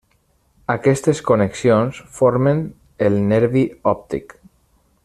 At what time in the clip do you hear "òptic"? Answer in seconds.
3.95-4.37